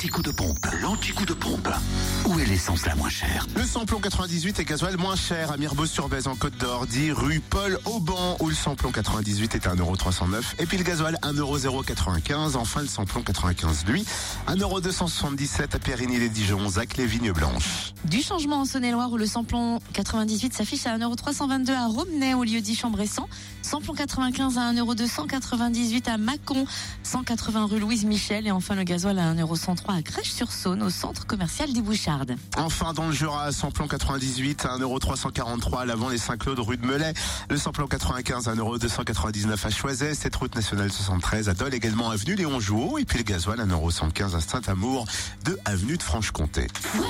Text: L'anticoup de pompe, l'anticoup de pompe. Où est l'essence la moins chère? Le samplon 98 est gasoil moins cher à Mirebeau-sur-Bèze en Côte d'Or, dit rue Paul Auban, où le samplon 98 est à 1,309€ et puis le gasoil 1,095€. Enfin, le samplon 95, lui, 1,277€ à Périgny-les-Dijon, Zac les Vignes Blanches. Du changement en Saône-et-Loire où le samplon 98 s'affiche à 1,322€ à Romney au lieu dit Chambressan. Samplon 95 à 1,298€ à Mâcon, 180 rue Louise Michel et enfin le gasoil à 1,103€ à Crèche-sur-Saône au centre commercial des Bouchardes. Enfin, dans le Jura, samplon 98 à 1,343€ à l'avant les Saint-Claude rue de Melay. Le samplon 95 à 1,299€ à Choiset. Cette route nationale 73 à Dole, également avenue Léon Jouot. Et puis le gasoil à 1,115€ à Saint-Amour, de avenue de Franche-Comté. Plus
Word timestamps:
L'anticoup 0.00 0.22
de 0.22 0.30
pompe, 0.30 0.66
l'anticoup 0.80 1.26
de 1.26 1.34
pompe. 1.34 1.68
Où 2.24 2.38
est 2.38 2.46
l'essence 2.46 2.86
la 2.86 2.94
moins 2.94 3.10
chère? 3.10 3.46
Le 3.54 3.64
samplon 3.64 4.00
98 4.00 4.58
est 4.58 4.64
gasoil 4.64 4.96
moins 4.96 5.14
cher 5.14 5.52
à 5.52 5.58
Mirebeau-sur-Bèze 5.58 6.26
en 6.26 6.36
Côte 6.36 6.56
d'Or, 6.56 6.86
dit 6.86 7.12
rue 7.12 7.40
Paul 7.40 7.78
Auban, 7.84 8.38
où 8.40 8.48
le 8.48 8.54
samplon 8.54 8.92
98 8.92 9.56
est 9.56 9.66
à 9.66 9.74
1,309€ 9.74 10.54
et 10.58 10.64
puis 10.64 10.78
le 10.78 10.84
gasoil 10.84 11.18
1,095€. 11.22 12.56
Enfin, 12.56 12.80
le 12.80 12.86
samplon 12.86 13.20
95, 13.20 13.84
lui, 13.84 14.06
1,277€ 14.48 15.76
à 15.76 15.78
Périgny-les-Dijon, 15.78 16.66
Zac 16.70 16.96
les 16.96 17.04
Vignes 17.04 17.32
Blanches. 17.32 17.92
Du 18.06 18.22
changement 18.22 18.62
en 18.62 18.64
Saône-et-Loire 18.64 19.12
où 19.12 19.18
le 19.18 19.26
samplon 19.26 19.80
98 19.92 20.54
s'affiche 20.54 20.86
à 20.86 20.96
1,322€ 20.96 21.72
à 21.72 21.86
Romney 21.88 22.32
au 22.32 22.44
lieu 22.44 22.62
dit 22.62 22.74
Chambressan. 22.74 23.28
Samplon 23.60 23.92
95 23.92 24.56
à 24.56 24.72
1,298€ 24.72 26.08
à 26.08 26.16
Mâcon, 26.16 26.64
180 27.02 27.66
rue 27.66 27.80
Louise 27.80 28.06
Michel 28.06 28.46
et 28.46 28.50
enfin 28.50 28.74
le 28.74 28.84
gasoil 28.84 29.18
à 29.18 29.34
1,103€ 29.34 29.89
à 29.94 30.02
Crèche-sur-Saône 30.02 30.82
au 30.82 30.90
centre 30.90 31.26
commercial 31.26 31.72
des 31.72 31.82
Bouchardes. 31.82 32.36
Enfin, 32.56 32.92
dans 32.92 33.06
le 33.06 33.12
Jura, 33.12 33.52
samplon 33.52 33.88
98 33.88 34.66
à 34.66 34.78
1,343€ 34.78 35.80
à 35.80 35.84
l'avant 35.84 36.08
les 36.08 36.18
Saint-Claude 36.18 36.58
rue 36.58 36.76
de 36.76 36.86
Melay. 36.86 37.12
Le 37.48 37.56
samplon 37.56 37.86
95 37.86 38.48
à 38.48 38.54
1,299€ 38.54 39.66
à 39.66 39.70
Choiset. 39.70 40.14
Cette 40.14 40.36
route 40.36 40.54
nationale 40.54 40.92
73 40.92 41.48
à 41.48 41.54
Dole, 41.54 41.74
également 41.74 42.10
avenue 42.10 42.34
Léon 42.34 42.60
Jouot. 42.60 42.98
Et 42.98 43.04
puis 43.04 43.18
le 43.18 43.24
gasoil 43.24 43.60
à 43.60 43.66
1,115€ 43.66 44.36
à 44.36 44.40
Saint-Amour, 44.40 45.06
de 45.44 45.58
avenue 45.64 45.96
de 45.96 46.02
Franche-Comté. 46.02 46.68
Plus 46.68 47.00